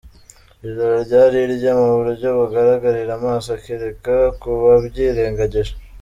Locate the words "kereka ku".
3.63-4.49